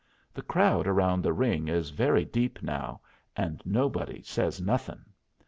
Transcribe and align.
The 0.33 0.41
crowd 0.41 0.87
around 0.87 1.21
the 1.21 1.31
ring 1.31 1.67
is 1.67 1.91
very 1.91 2.25
deep 2.25 2.63
now, 2.63 3.01
and 3.37 3.61
nobody 3.65 4.23
says 4.23 4.59
nothing. 4.59 5.05